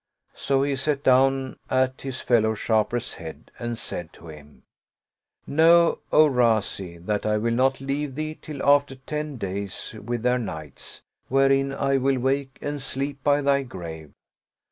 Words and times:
So 0.33 0.63
he 0.63 0.75
sat 0.77 1.03
down 1.03 1.59
ai 1.69 1.91
his 2.01 2.21
fellow 2.21 2.55
sharper's 2.55 3.13
head, 3.21 3.51
and 3.59 3.77
said 3.77 4.11
to 4.13 4.29
him," 4.29 4.63
Know, 5.45 5.99
O 6.11 6.27
Razi, 6.27 6.97
that 7.05 7.23
I 7.23 7.37
will 7.37 7.53
not 7.53 7.79
leave 7.79 8.15
thee 8.15 8.35
till 8.41 8.67
after 8.67 8.95
ten 8.95 9.37
days 9.37 9.93
with 10.03 10.23
their 10.23 10.39
nights, 10.39 11.03
wherein 11.27 11.71
I 11.71 11.97
will 11.97 12.17
wake 12.17 12.57
and 12.63 12.81
sleep 12.81 13.23
by 13.23 13.41
thy 13.43 13.61
grave. 13.61 14.11